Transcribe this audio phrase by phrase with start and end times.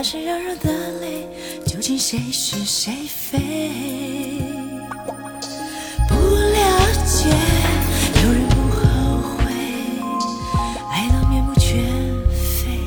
[0.00, 0.70] 那是嚷嚷的
[1.02, 1.28] 泪，
[1.66, 3.38] 究竟谁是谁非？
[6.08, 6.58] 不了
[7.04, 7.28] 解，
[8.24, 8.80] 有人不后
[9.36, 9.52] 悔，
[10.90, 11.84] 爱到面目全
[12.32, 12.80] 非，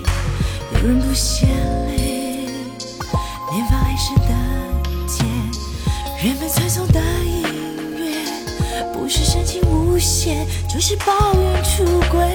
[0.74, 1.48] 有人不嫌
[1.86, 2.48] 累。
[3.52, 4.34] 连发爱时的
[5.06, 5.24] 结，
[6.28, 7.44] 人们推送的音
[7.96, 8.26] 乐，
[8.92, 12.28] 不是深情无限，就是抱怨出轨，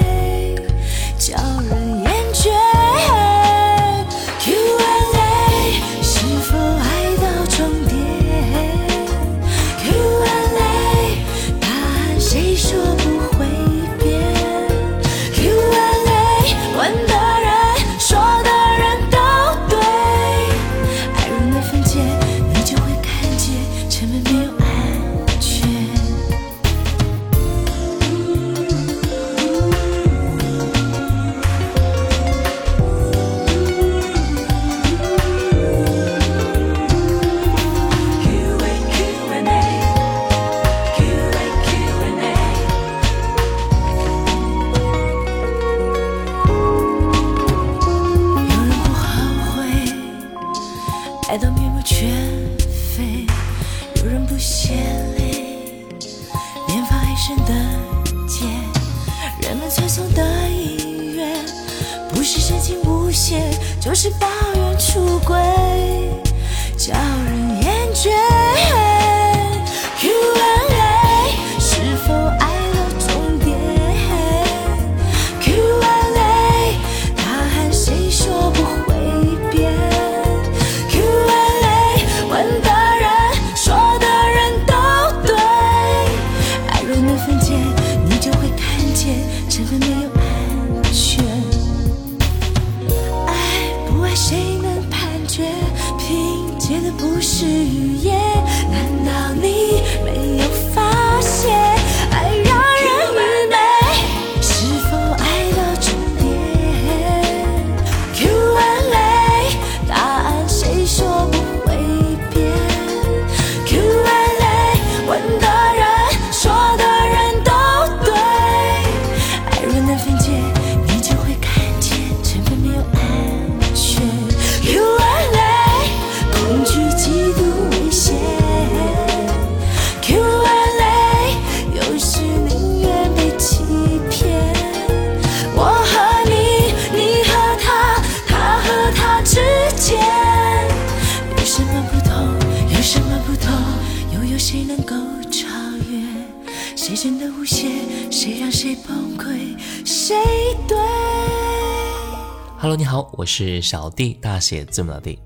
[153.28, 155.18] 是小弟，大写字母的弟。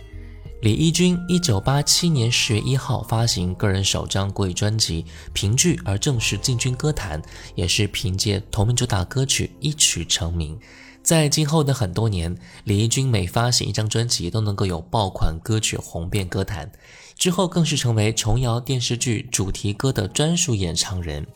[0.61, 5.03] 李翊君一九八七年十月一号发行个人首张国语专辑
[5.33, 7.23] 《凭据》而正式进军歌坛，
[7.55, 10.59] 也是凭借同名主打歌曲一曲成名。
[11.03, 16.71] 在今后的很多年，李翊君每发行一张专辑都能够有爆款歌曲红遍歌坛，
[17.17, 21.27] 之后更是成为琼瑶电视剧主题歌的专属演唱人。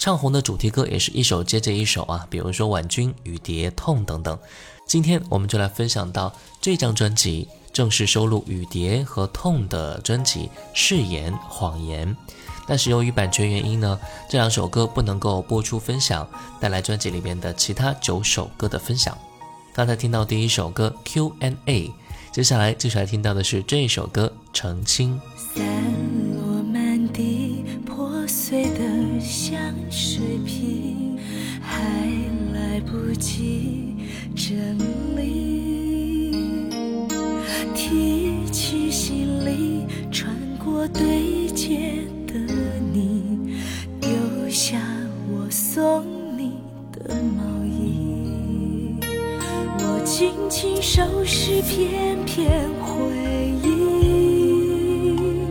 [0.00, 4.38] 唱红的主题歌也是一首接着一首啊，比如说《婉君》《雨蝶》《痛》等等。
[4.86, 12.08] 今天我们就来分享到这张专辑，正式收录《雨蝶》和《痛》的专辑《誓言谎言》。
[12.66, 16.26] 但是由于版权原因呢，这两首歌不能够播出分享，
[16.58, 19.16] 带来专辑里面的其他九首歌的分享。
[19.74, 21.92] 刚才听到第一首歌 Q&A，
[22.32, 25.20] 接下来继续来听到的是这一首歌《澄清》。
[40.82, 41.76] 我对街
[42.26, 42.32] 的
[42.90, 43.54] 你，
[44.00, 44.08] 丢
[44.48, 44.78] 下
[45.28, 46.02] 我送
[46.38, 46.54] 你
[46.90, 48.96] 的毛衣，
[49.78, 53.14] 我轻轻收拾片片回
[53.62, 55.44] 忆，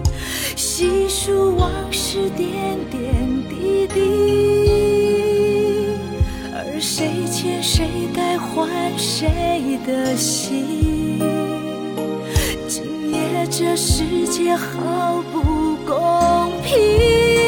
[0.55, 2.99] 细数往事点点
[3.47, 4.01] 滴滴，
[6.55, 11.19] 而谁欠谁该还谁的心，
[13.47, 17.38] 这世界好不公平。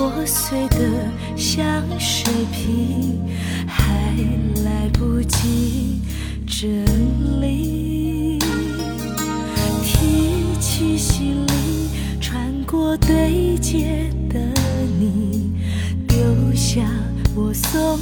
[0.00, 0.78] 破碎的
[1.36, 1.62] 香
[1.98, 3.20] 水瓶，
[3.66, 4.16] 还
[4.64, 6.00] 来不及
[6.46, 6.70] 整
[7.42, 8.38] 理。
[9.84, 14.40] 提起行李，穿过对街的
[14.98, 15.52] 你，
[16.08, 16.16] 丢
[16.54, 16.80] 下
[17.34, 17.98] 我送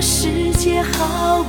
[0.00, 1.42] 世界好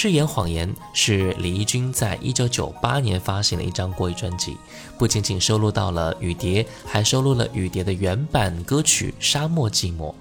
[0.00, 4.56] 誓言谎言是李翊君在一九九八年发行的一张国语专辑，
[4.96, 9.96] 不仅仅收录到了雨蝶，还收录了雨蝶的原版歌曲《沙漠寂寞》。《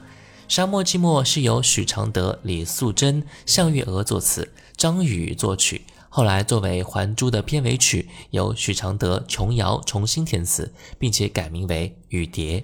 [0.48, 5.84] 沙漠寂寞》是由许常德、李素贞、向月娥作词，张宇作曲。
[6.10, 12.62] 后来作为《还珠》的片尾曲，由许常德、琼瑶重新填词，并且改名为《雨蝶》。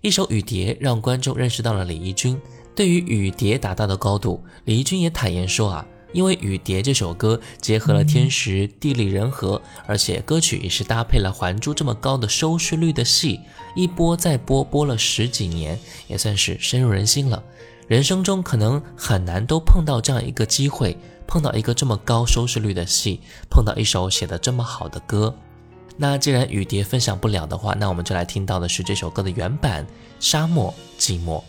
[0.00, 2.40] 一首《雨蝶》让观众认识到了李翊君。
[2.74, 5.86] 对于《雨蝶》达到的高度，李翊君也坦言说啊。
[6.16, 13.38] 因为《雨蝶》这首歌结合了天时地利人和，而且歌曲也是搭配了《还珠》这么高的收视率的戏，
[13.74, 17.42] 一播再播，播了十几年，也算是深入人心了。
[17.86, 20.96] 人生中可能很难都碰到这样一个机会，
[21.26, 23.20] 碰到一个这么高收视率的戏，
[23.50, 25.36] 碰到一首写的这么好的歌。
[25.98, 29.84] 那既然雨蝶分享不了的话，那我们就来听到的是这首歌的原版
[30.18, 31.42] 《沙漠寂寞》。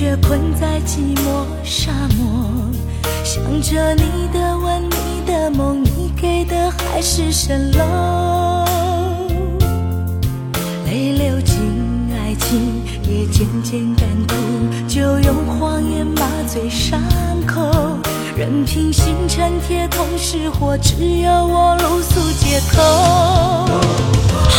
[0.00, 2.26] 却困在寂寞沙漠。
[3.22, 8.64] 想着你的吻，你的梦，你给的海市蜃楼。
[10.86, 11.54] 泪流尽
[12.14, 16.98] 爱情，也渐渐干枯，就用谎言麻醉伤
[17.46, 17.60] 口。
[18.34, 22.82] 任凭星辰铁桶失火，只有我露宿街头。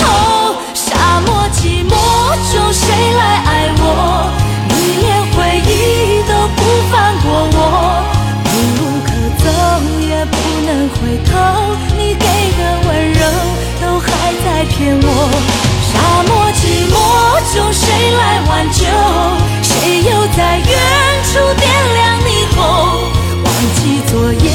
[0.03, 1.95] 哦，沙漠寂寞
[2.53, 4.40] 中谁来爱我？
[4.91, 6.59] 你连回忆都不
[6.91, 7.57] 放过我，
[8.43, 8.53] 无
[9.07, 9.45] 可走
[10.01, 10.35] 也不
[10.67, 11.31] 能回头。
[11.97, 12.25] 你给
[12.57, 13.21] 的温柔
[13.79, 14.09] 都还
[14.43, 15.07] 在骗我。
[15.87, 15.93] 沙
[16.27, 16.29] 漠
[16.59, 16.93] 寂寞
[17.55, 18.83] 中谁来挽救？
[19.63, 20.67] 谁又在远
[21.31, 22.59] 处点亮霓虹？
[23.45, 23.79] 忘记
[24.11, 24.11] 昨
[24.43, 24.45] 夜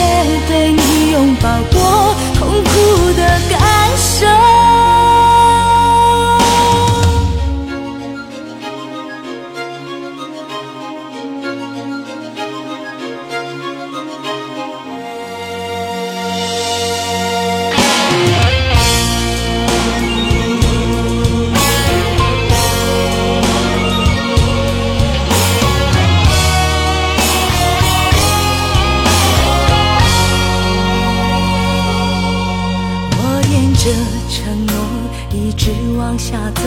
[36.50, 36.62] 走，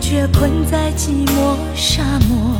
[0.00, 2.56] 却困在寂寞沙漠。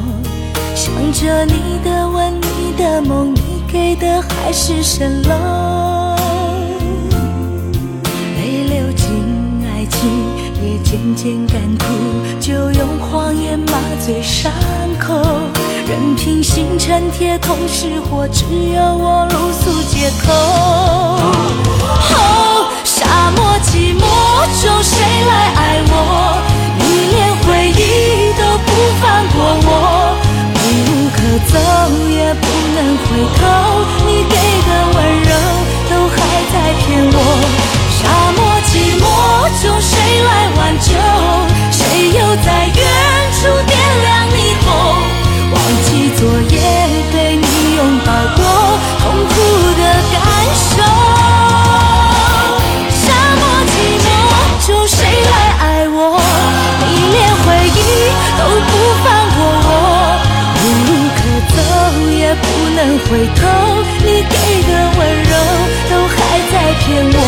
[0.74, 6.16] 想着你的吻，你的梦，你给的海市蜃楼。
[8.36, 9.06] 泪流尽
[9.66, 9.98] 爱情，
[10.62, 11.84] 也渐渐干枯，
[12.40, 13.72] 就用谎言麻
[14.04, 14.50] 醉伤
[14.98, 15.14] 口。
[15.86, 20.32] 任凭星辰铁桶失火，只有我露宿街头。
[22.14, 24.00] 哦，沙漠寂寞
[24.62, 24.96] 中谁
[25.26, 26.39] 来爱我？
[26.80, 26.84] 你
[27.14, 28.68] 连回忆都不
[29.00, 29.68] 放过我，
[30.56, 30.66] 无
[31.14, 31.18] 可
[31.52, 31.54] 走
[32.08, 32.44] 也不
[32.74, 33.40] 能回头。
[34.06, 34.34] 你给
[34.66, 35.30] 的温柔
[35.90, 36.16] 都还
[36.52, 37.16] 在骗我。
[37.96, 38.00] 沙
[38.36, 39.04] 漠寂寞
[39.62, 39.92] 中谁
[40.24, 40.88] 来挽救？
[41.70, 42.80] 谁又在远
[43.36, 43.70] 处点
[44.02, 44.34] 亮霓
[44.64, 44.66] 虹？
[45.52, 46.54] 忘记昨夜
[47.12, 47.44] 被你
[47.76, 48.40] 拥抱过，
[58.38, 58.72] 都不
[59.02, 59.06] 放
[59.36, 59.68] 过我，
[60.62, 61.18] 无路可
[61.54, 61.58] 走
[62.10, 62.44] 也不
[62.76, 63.40] 能回头。
[64.04, 64.34] 你给
[64.68, 65.32] 的温柔
[65.90, 66.16] 都还
[66.50, 67.18] 在骗我。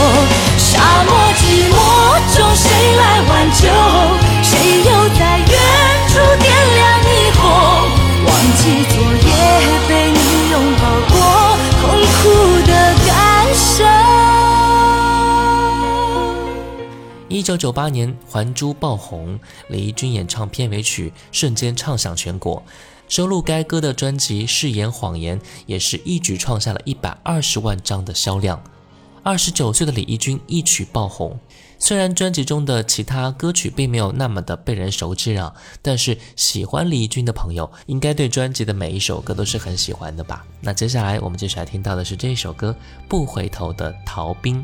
[17.43, 22.63] 一九九八年，《还珠》爆红，李翊君演唱片尾曲，瞬间唱响全国。
[23.09, 28.63] 收录该歌的专辑《誓言谎言》也是一举创下了一百二十万张的销量。
[29.25, 31.37] 二十九岁的李翊君一曲爆红，
[31.81, 40.47] 虽然专辑中的其他歌曲并没有那么的被人熟知啊，但是喜欢李翊君的朋友应该对专辑的每一首歌都是很喜欢的吧？
[40.61, 42.71] 那接下来我们接下来听到的是这一首歌
[43.09, 44.61] 《不回头的逃兵》。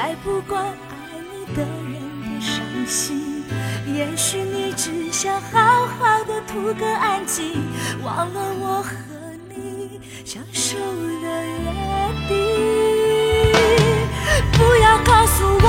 [0.00, 0.72] 爱不管爱
[1.30, 1.92] 你的人
[2.22, 3.44] 的伤心，
[3.94, 7.62] 也许你只想好好的图个安静，
[8.02, 8.94] 忘了我和
[9.50, 11.68] 你相守的约
[12.28, 12.32] 定。
[14.52, 15.68] 不要告诉我，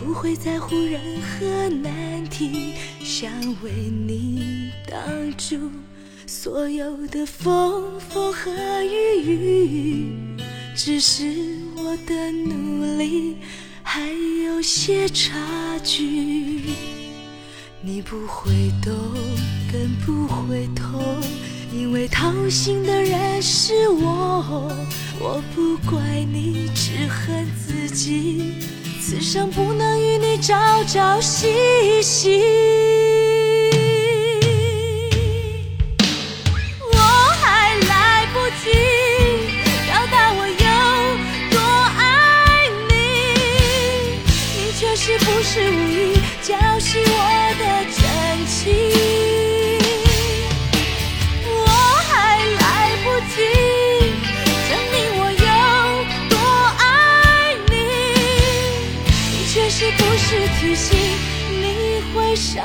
[0.00, 2.72] 不会在乎任何难题。
[3.02, 3.30] 想
[3.62, 3.70] 为
[4.06, 4.98] 你挡
[5.36, 5.70] 住
[6.26, 8.50] 所有的风风和
[8.82, 10.06] 雨雨，
[10.74, 11.24] 只是
[11.76, 13.36] 我的努力
[13.82, 14.00] 还
[14.44, 15.36] 有些差
[15.84, 16.62] 距。
[17.82, 18.94] 你不会懂，
[19.70, 21.02] 更不会痛，
[21.74, 24.70] 因为掏心的人是我。
[25.18, 28.54] 我不怪你，只恨自己，
[29.10, 32.40] 此生不能与你朝朝夕夕。
[36.92, 36.96] 我
[37.42, 38.70] 还来不及
[39.84, 40.54] 表达我有
[41.50, 41.58] 多
[41.98, 42.94] 爱你，
[44.54, 47.12] 你却是不是无意浇熄我
[47.58, 47.98] 的真
[48.46, 49.09] 情。
[62.40, 62.64] 伤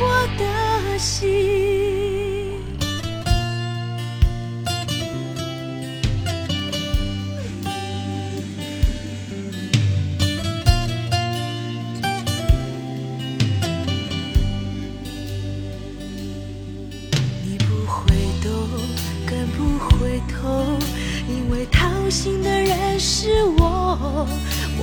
[0.00, 1.30] 我的心。
[17.44, 18.10] 你不会
[18.42, 18.50] 懂，
[19.24, 20.76] 更不会痛，
[21.28, 24.26] 因为掏心的人是我。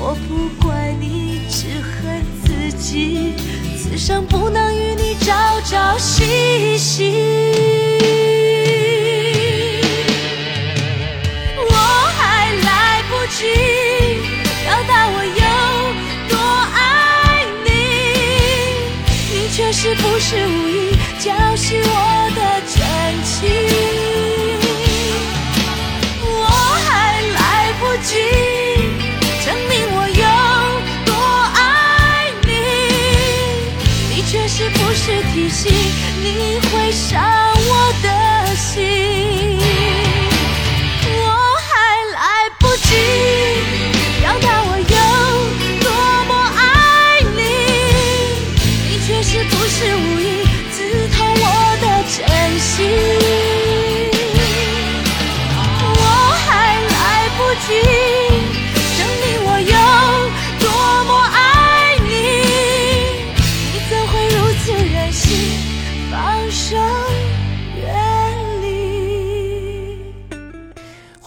[0.01, 2.23] 我不怪你，只恨
[2.59, 3.33] 自己，
[3.77, 7.53] 此生不能与你朝朝夕夕。
[11.57, 11.71] 我
[12.17, 13.47] 还来不及
[14.63, 15.43] 表达我有
[16.27, 16.37] 多
[16.75, 17.69] 爱你，
[19.33, 22.77] 你却是不是无意浇熄我的真
[23.23, 24.08] 情。
[36.91, 39.08] 伤我的心。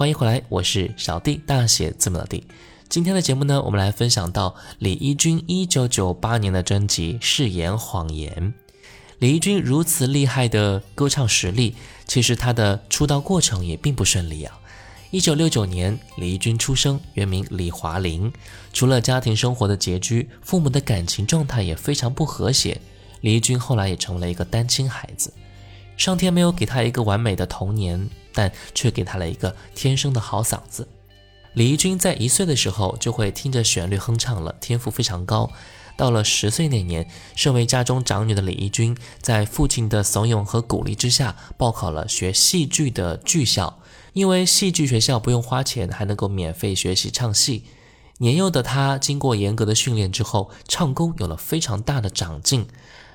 [0.03, 2.43] 欢迎回来，我是小弟，大写字母的弟。
[2.89, 8.53] 今天的节目呢，我们来分享到李翊君一九九八年的专辑《誓言谎言》。
[9.21, 11.77] 李翊君如此厉害的歌唱实力，
[12.09, 14.59] 其实他的出道过程也并不顺利啊。
[15.13, 18.33] 一九六九年，李翊君出生，原名李华林。
[18.73, 22.81] 除了家庭生活的拮据，父母的感情状态也非常不和谐。
[23.21, 25.33] 李翊君后来也成为了一个单亲孩子。
[26.03, 30.89] 上天没有给他一个完美的童年，但却给他了一个天生的好嗓子。
[31.53, 35.49] 李翊君在一岁的时候就会听着旋律哼唱了，天赋非常高。
[35.97, 43.79] 到了十岁那年，身为家中长女的李翊君，在父亲的怂恿和鼓励之下，报考了学戏剧的剧校。
[44.13, 47.63] 因为戏剧学校不用花钱，还能够免费学习唱戏。
[48.19, 52.67] 年幼的她经过严格的训练之后，唱功有了非常大的长进。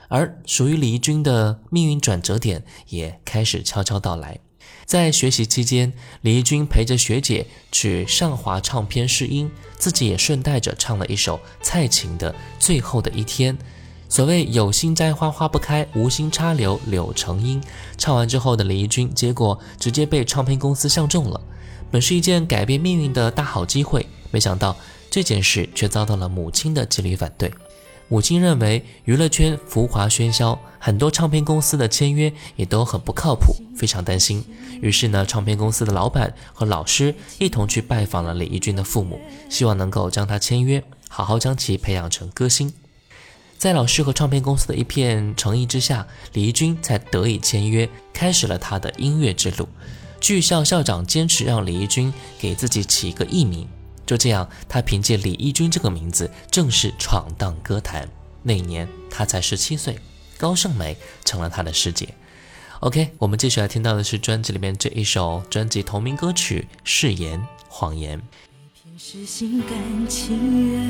[0.08, 4.40] 而属于李翊君的命运转折点也开始悄悄到来。
[4.86, 5.92] 在学习期间，
[6.22, 13.58] 李翊君陪着学姐去上华唱片试音，自己也顺带着唱了一首蔡琴的《最后的一天》。
[14.10, 17.62] 所谓“有心栽花花不开，无心插柳柳成荫”。
[17.98, 21.42] 唱完之后的李翊君，结果直接被唱片公司相中了。
[21.92, 24.78] 本是一件改变命运的大好机会，没想到
[25.10, 27.52] 这件事却遭到了母亲的极力反对。
[28.10, 34.44] 母亲认为娱乐圈浮华喧嚣，很多唱片公司的签约也都很不靠谱，非常担心。
[34.82, 42.74] 于是呢，唱片公司的老板和老师一同去拜访了李翊君的父母，希望能够将他签约，好好将其培养成歌星。
[43.58, 49.68] 在老师和唱片公司的一片诚意之下，李翊君才得以签约，开始了他的音乐之路。
[50.22, 53.68] 剧校校长坚持让李翊君给自己起一个艺名。
[54.08, 58.10] 就这样，他凭借李翊君这个名字正式闯荡歌坛。
[58.42, 60.00] 那一年他才十七岁，
[60.38, 62.16] 高胜美成了他的师姐。
[62.80, 68.18] OK，我们继续来听到的是专辑里面这一首专辑同名歌曲《誓言谎言》。
[68.98, 70.82] 是心甘情愿，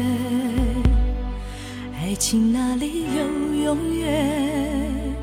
[2.00, 5.14] 爱情哪里有永远？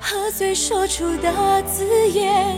[0.00, 2.56] 喝醉说出的字眼，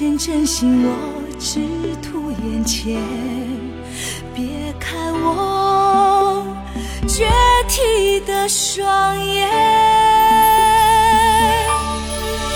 [0.00, 0.94] 见，真心我
[1.38, 1.60] 只
[2.00, 3.02] 图眼前。
[4.34, 6.42] 别看我
[7.06, 7.28] 决
[7.68, 9.46] 堤的双眼，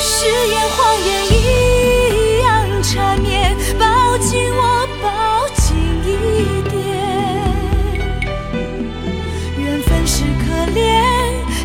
[0.00, 5.76] 誓言谎言一样缠绵，抱紧我，抱紧
[6.06, 6.08] 一
[6.70, 6.72] 点。
[9.58, 10.82] 缘分是可怜。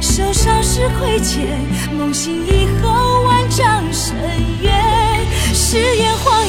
[0.02, 1.48] 受伤是亏欠，
[1.98, 2.59] 梦醒一
[5.72, 6.49] 誓言谎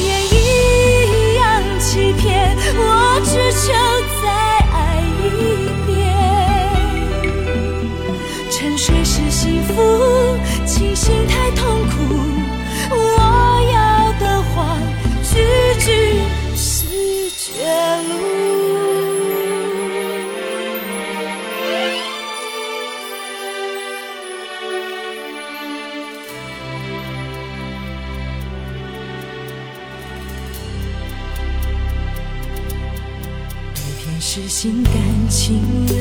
[34.33, 34.93] 是心甘
[35.29, 35.97] 情愿，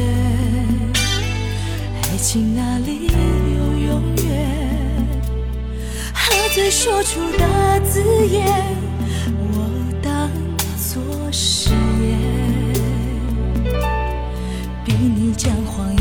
[2.01, 4.25] 爱情哪里有永远？
[6.15, 8.47] 喝醉说出的字眼，
[9.37, 9.69] 我
[10.01, 10.31] 当
[10.79, 12.21] 作誓言。
[14.85, 16.01] 逼你将谎言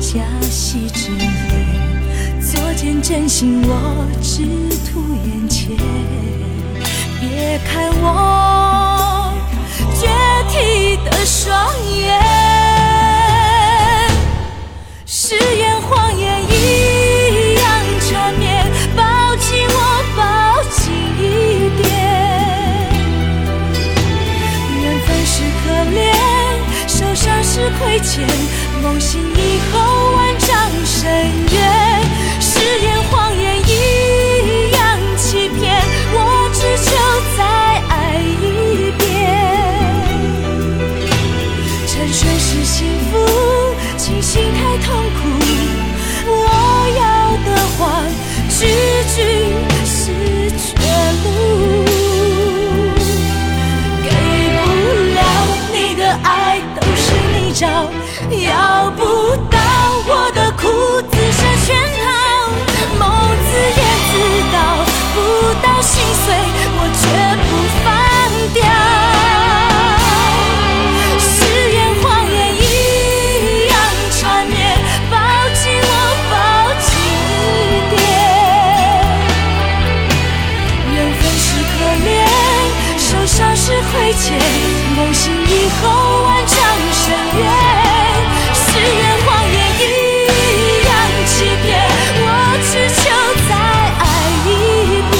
[0.00, 4.46] 加戏真言，作践真心我只
[4.90, 5.76] 图眼前。
[7.20, 8.06] 别看我
[11.10, 11.18] 的。
[11.24, 12.18] 双眼，
[15.06, 17.64] 誓言谎言一样
[18.08, 18.66] 缠绵，
[18.96, 19.02] 抱
[19.36, 19.76] 紧我，
[20.16, 21.22] 抱紧一
[21.82, 21.86] 点。
[24.80, 26.00] 缘分是可怜，
[26.86, 28.26] 受伤是亏欠，
[28.82, 29.20] 梦醒
[48.58, 48.66] 句
[49.14, 49.22] 句
[49.86, 49.96] 是
[50.58, 50.74] 绝
[51.22, 51.26] 路。
[54.02, 54.06] 给
[54.56, 54.58] 不
[55.14, 55.20] 了
[55.72, 57.62] 你的爱，都是你找。
[58.28, 59.00] 要不
[59.48, 59.56] 到
[60.08, 60.66] 我的苦，
[61.08, 61.68] 自设圈
[62.02, 62.04] 套。
[62.98, 63.02] 梦
[63.46, 64.12] 自言自
[64.52, 64.56] 到，
[65.14, 65.16] 不
[65.62, 66.26] 到心碎，
[84.96, 86.56] 梦醒以后万丈
[86.92, 87.04] 深
[87.38, 87.88] 渊。
[88.52, 89.82] 誓言谎言一
[90.84, 90.88] 样
[91.26, 91.66] 欺骗
[92.20, 92.24] 我
[92.62, 93.00] 只求
[93.48, 93.50] 再
[93.98, 94.02] 爱
[94.44, 94.48] 一
[95.10, 95.16] 遍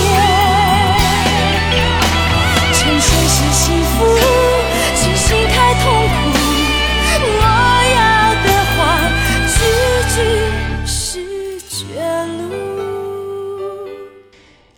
[2.73, 3.97] 沉睡是幸福
[4.95, 6.37] 清醒太痛苦
[7.25, 7.43] 我
[7.95, 7.99] 要
[8.45, 8.79] 的话
[9.55, 9.59] 句
[10.15, 10.17] 句
[10.87, 10.95] 是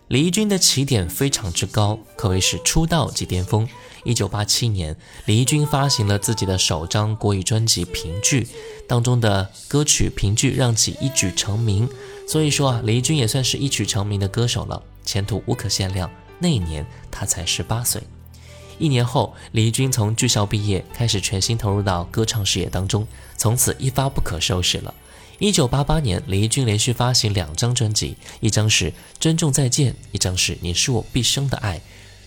[0.09, 3.69] 离军的起点非常之高可谓是出道即巅峰。
[4.05, 8.45] 一九八七年，李翊君发行了自己的首张国语专辑《评剧》，
[8.87, 11.89] 当中的歌曲《评剧》让其一举成名。
[12.27, 16.11] 所以说啊，李翊君也算是一举成名的歌手了，前途无可限量。
[16.39, 18.03] 那一年他才十八岁。
[18.79, 24.95] 一年后，李翊君从剧校毕业，开始全心投入到歌唱事业当中，从此一发不可收拾了。
[25.39, 31.79] 一九八八年，李翊君连续发行两张专辑，一张是《珍重再见》，一张是《你是我毕生的爱》。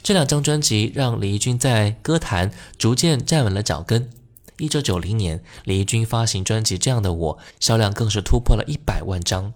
[0.03, 4.09] 这两张专辑让李翊君在歌坛逐渐站稳了脚跟。
[4.57, 9.53] 一九九零年，李翊君发行专辑《这样的我》，销量更是突破了一百万张。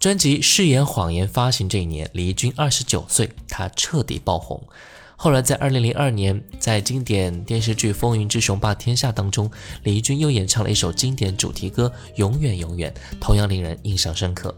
[0.00, 4.60] 专辑《誓言谎言》发行这一年，李翊君二十九岁，他彻底爆红。
[5.14, 9.48] 后来在二零零二年，在经典电视剧《风云之雄霸天下》当中，
[9.84, 14.52] 李翊君又演唱了一首经典主题歌《永远永远》，同样令人印象深刻。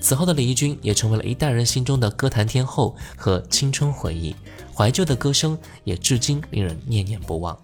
[0.00, 4.34] 此后的李翊君也成为了一代人心中的歌坛天后和青春回忆。
[4.76, 7.56] 怀旧的歌声也至今令人念念不忘。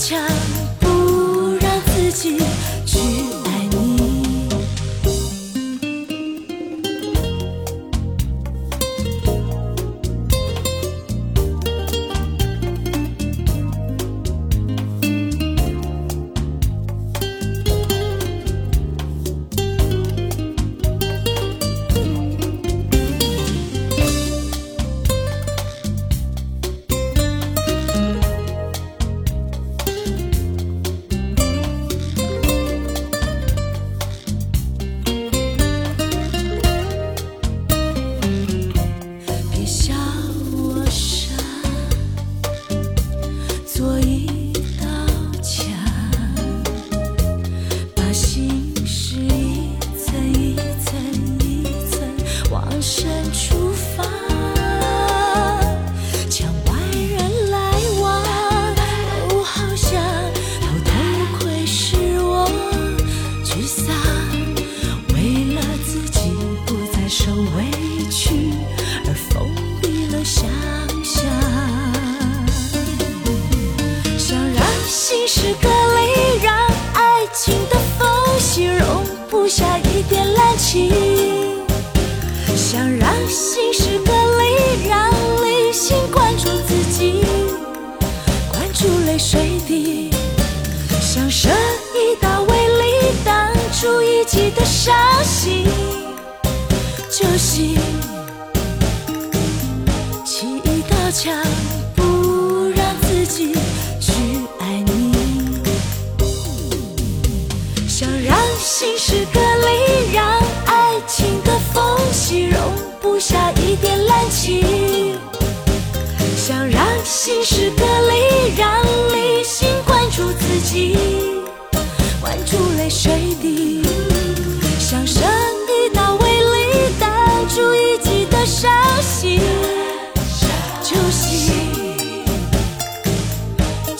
[0.00, 0.18] 强，
[0.78, 2.38] 不让自己
[2.86, 2.98] 去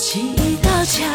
[0.02, 1.06] 砌一道墙，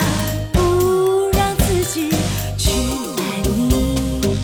[0.54, 2.12] 不让自己
[2.56, 2.70] 去
[3.18, 4.38] 爱你。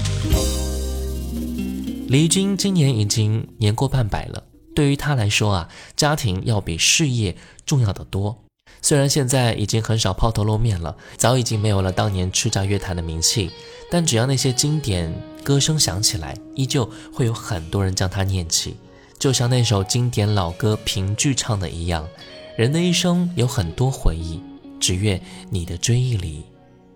[2.08, 4.44] 李军今年已经年过半百了，
[4.76, 8.44] 对于他来说啊，家庭要比事业重要的多。
[8.82, 13.52] 虽然现在已经很少抛头露面了，早已经没有了当年叱咤乐坛的名气，
[13.92, 18.76] 但只要那些经典歌声响起来，依旧会有很多人将它念起。
[19.20, 22.08] 就像那首经典老歌评剧唱的一样
[22.56, 24.40] ：“人的一生有很多回忆，
[24.80, 26.44] 只愿你的追忆里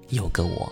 [0.09, 0.71] 有个我。”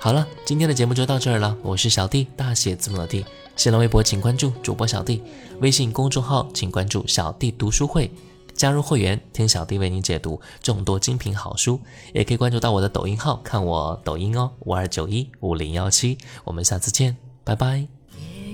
[0.00, 1.56] 好了，今天的节目就到这儿了。
[1.62, 3.24] 我是小弟，大写字母的弟。
[3.56, 5.22] 新浪微博请关注主播小弟，
[5.60, 8.10] 微信公众号请关注小弟读书会。
[8.54, 11.80] 加入会员，听小弟为你解读众多精品好书，
[12.12, 16.18] 也可以关注到我的抖音号，看我抖音哦，五二九一五零幺七。
[16.44, 17.78] 我们下次见，拜拜。
[17.78, 17.88] 夜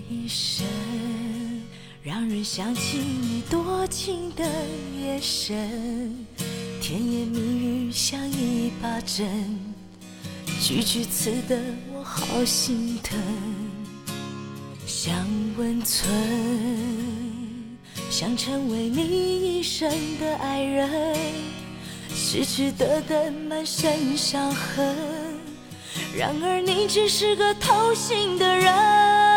[0.08, 0.66] 一深，
[2.02, 4.42] 让人想起你多情的
[4.98, 6.26] 眼神，
[6.80, 9.60] 甜言蜜语像一把针，
[10.62, 11.60] 句句刺得
[11.92, 13.18] 我好心疼。
[14.86, 15.14] 想
[15.58, 16.10] 温存。
[18.08, 21.14] 想成为你一生的爱人，
[22.16, 24.96] 痴痴的等，满身伤痕。
[26.16, 29.29] 然而你只是个偷心的人。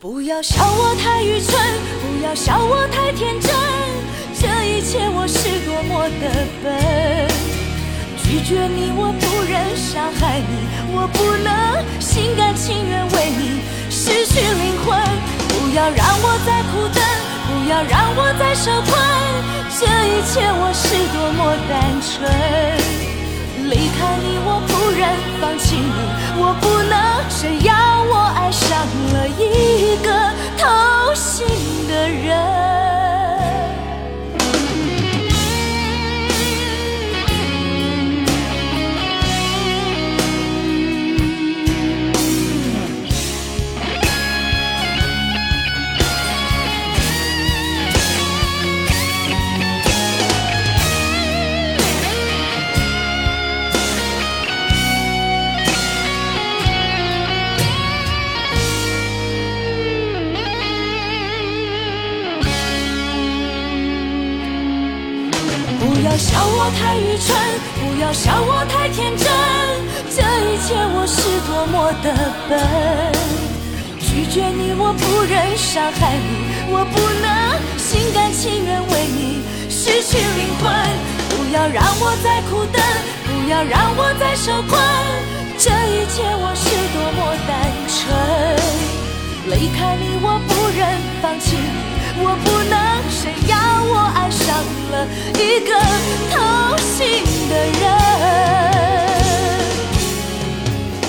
[0.00, 1.60] 不要笑我太愚蠢，
[2.00, 3.52] 不要笑我太天真，
[4.32, 6.24] 这一切我是多么的
[6.64, 7.28] 笨。
[8.24, 10.56] 拒绝你，我不忍伤害你，
[10.96, 13.60] 我不能心甘情愿为你
[13.90, 14.96] 失去灵魂。
[15.52, 17.04] 不要让我再苦等，
[17.44, 18.96] 不要让我再受困，
[19.76, 22.24] 这一切我是多么单纯。
[23.68, 24.64] 离开你，我
[25.40, 25.92] 放弃你，
[26.36, 26.94] 我不能，
[27.30, 27.72] 谁要
[28.04, 28.78] 我爱上
[29.12, 30.10] 了一个
[30.58, 31.46] 偷心
[31.88, 32.89] 的人？
[66.10, 67.38] 不要笑我太愚蠢，
[67.78, 69.30] 不要笑我太天真，
[70.10, 72.10] 这一切我是多么的
[72.48, 72.58] 笨。
[74.00, 77.30] 拒绝你，我不忍伤害你，我不能
[77.78, 79.38] 心甘情愿为你
[79.70, 80.66] 失去灵魂。
[81.30, 82.82] 不要让我再苦等，
[83.30, 84.82] 不要让我再受困，
[85.62, 87.54] 这一切我是多么单
[87.86, 88.02] 纯。
[89.46, 90.90] 离开你，我不忍
[91.22, 92.74] 放弃你，我不能，
[93.92, 94.46] 我爱上
[94.92, 94.94] 了
[95.34, 95.70] 一个？
[96.30, 96.36] 偷
[96.78, 97.82] 心的人，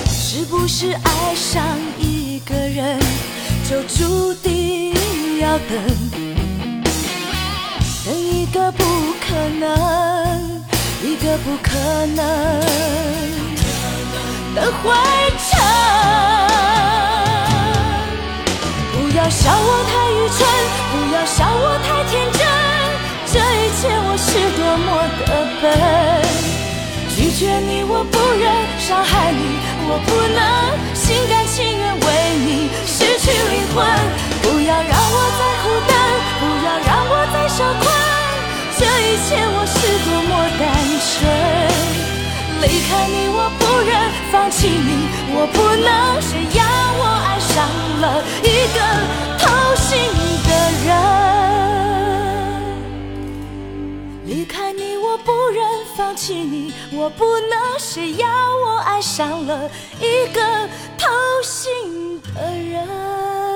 [0.08, 1.62] 是不是爱上
[1.98, 2.98] 一个人
[3.70, 4.92] 就注定
[5.40, 5.70] 要等？
[8.04, 8.82] 等一个不
[9.20, 9.68] 可能，
[11.04, 11.70] 一个不可
[12.16, 12.18] 能
[14.56, 14.90] 的回
[15.38, 15.50] 程。
[18.92, 20.40] 不要笑我太愚蠢，
[20.90, 22.31] 不要笑我太天真。
[23.32, 23.40] 这一
[23.80, 24.28] 切我是
[24.60, 24.88] 多么
[25.24, 25.30] 的
[25.62, 25.64] 笨，
[27.16, 28.44] 拒绝你我不忍
[28.78, 29.56] 伤害你，
[29.88, 32.06] 我不能心甘情愿为
[32.44, 33.80] 你失去灵魂。
[34.42, 35.96] 不要让我再苦等，
[36.40, 37.88] 不要让我再受困。
[38.76, 40.30] 这一切我是多么
[40.60, 40.62] 单
[41.08, 41.16] 纯。
[42.60, 43.90] 离开你我不忍
[44.30, 46.60] 放弃你，我不能，谁要
[47.00, 47.64] 我爱上
[48.02, 48.78] 了一个
[49.38, 49.42] 偷
[49.80, 49.88] 心
[50.44, 50.48] 的
[50.84, 51.41] 人？
[54.32, 55.62] 离开你，我不忍
[55.94, 58.26] 放弃你，我不能，谁要
[58.64, 59.70] 我爱上了
[60.00, 60.40] 一个
[60.96, 61.10] 偷
[61.42, 63.51] 心的人？